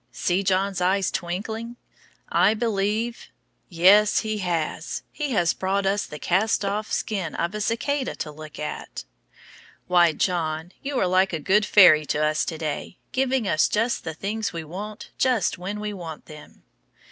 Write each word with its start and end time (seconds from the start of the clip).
See 0.11 0.41
John's 0.41 0.81
eyes 0.81 1.11
twinkling! 1.11 1.75
I 2.27 2.55
believe 2.55 3.27
yes, 3.69 4.21
he 4.21 4.39
has! 4.39 5.03
He 5.11 5.29
has 5.33 5.53
brought 5.53 5.85
us 5.85 6.07
the 6.07 6.17
cast 6.17 6.65
off 6.65 6.91
skin 6.91 7.35
of 7.35 7.53
a 7.53 7.61
cicada 7.61 8.15
to 8.15 8.31
look 8.31 8.57
at. 8.57 9.03
Why, 9.85 10.11
John, 10.13 10.71
you 10.81 10.97
are 10.99 11.05
like 11.05 11.33
a 11.33 11.39
good 11.39 11.67
fairy 11.67 12.07
to 12.07 12.25
us 12.25 12.45
to 12.45 12.57
day, 12.57 12.97
giving 13.11 13.47
us 13.47 13.69
just 13.69 14.03
the 14.03 14.15
things 14.15 14.51
we 14.51 14.63
want 14.63 15.11
just 15.19 15.59
when 15.59 15.79
we 15.79 15.93
want 15.93 16.25
them. 16.25 16.63